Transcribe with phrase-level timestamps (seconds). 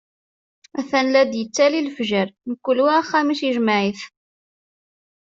[0.79, 2.27] Atan la yettali lefjer,
[2.63, 4.01] kul wa axxam-is ijmeɛ-it.